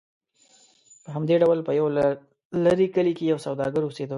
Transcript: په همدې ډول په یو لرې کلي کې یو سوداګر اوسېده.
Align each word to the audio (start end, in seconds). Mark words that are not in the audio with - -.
په 1.03 1.09
همدې 1.15 1.35
ډول 1.43 1.59
په 1.67 1.71
یو 1.79 1.87
لرې 2.65 2.87
کلي 2.95 3.13
کې 3.17 3.25
یو 3.31 3.39
سوداګر 3.45 3.81
اوسېده. 3.83 4.09